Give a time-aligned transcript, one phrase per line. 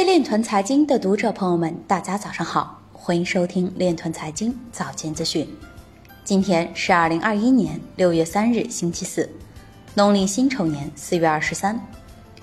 [0.00, 5.46] 位链团财经的读者朋友们，大家早上好，欢迎收听链团财经早间资讯。
[6.24, 9.28] 今天是二零二一年六月三日，星期四，
[9.92, 11.78] 农历辛丑年四月二十三。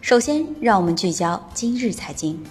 [0.00, 2.42] 首先，让我们聚焦今日财经。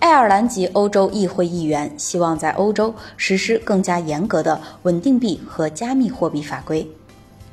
[0.00, 6.84] 爱尔兰及欧洲议会议员希望在欧洲实施更加严格的稳定币和加密货币法规。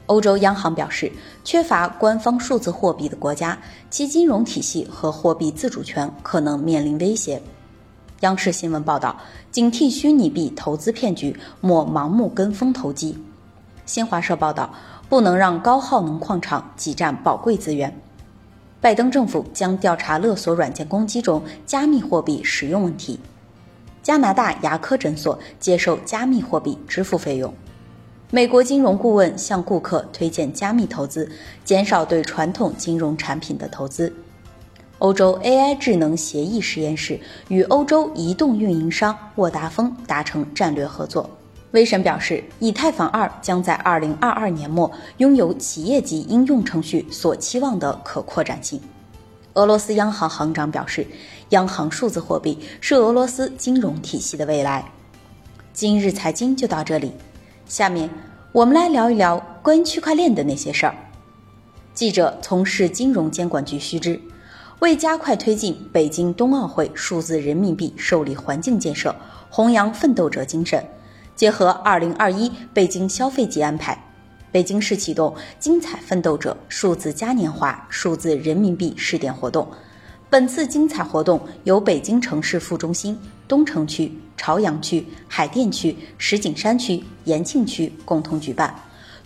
[0.07, 1.11] 欧洲央行表示，
[1.43, 3.57] 缺乏官方数字货币的国家，
[3.89, 7.41] 其金融体系和货币自主权可能面临威胁。
[8.21, 9.15] 央视新闻报道，
[9.51, 13.17] 警惕虚拟币投资骗局，莫盲目跟风投机。
[13.85, 14.73] 新华社报道，
[15.09, 17.93] 不能让高耗能矿场挤占宝贵资源。
[18.79, 23.19] 拜登政府将调查勒索软件攻击中加密货币使用问题。
[24.03, 27.51] 加拿大牙科诊所接受加密货币支付费用。
[28.35, 31.31] 美国金融顾问向顾客推荐加密投资，
[31.63, 34.13] 减少对传统金融产品的投资。
[34.97, 37.17] 欧洲 AI 智能协议实验室
[37.47, 41.29] 与欧洲移动运营商沃达丰达成战略合作。
[41.71, 48.81] 威神表示，以太坊二将在二零二二年末拥有企业级应用程序所期望的可扩展性。
[49.53, 51.07] 俄罗斯央行行长表示，
[51.51, 54.91] 央行数字货币是俄罗斯金融体系的未来。
[55.71, 57.13] 今日财经就到这里。
[57.67, 58.07] 下面
[58.55, 60.95] 我们来聊一聊关于区块链的那些事儿。
[61.93, 64.17] 记者从市金融监管局须知，
[64.79, 69.13] 为加快推进北京冬奥会数字人民币受理环境建设，
[69.49, 70.87] 弘扬奋斗者精神，
[71.35, 74.01] 结合二零二一北京消费节安排，
[74.53, 79.67] 北京市启动“精彩奋斗者”数字嘉年华数字人民币试点活动。
[80.35, 88.75] 本次精彩活动由北京城市副中心、东城区、朝阳区、海淀区、石景山区、延庆区共同举办。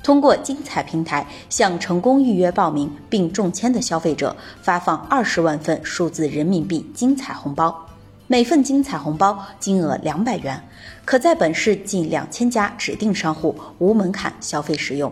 [0.03, 7.87] 通过精彩平台向成功预约报名并中签的消费者发放二十万份数字人民币精彩红包，
[8.27, 10.63] 每份精彩红包金额两百元，
[11.05, 15.11] 可在本市近两千家指定商户无门槛消费使用。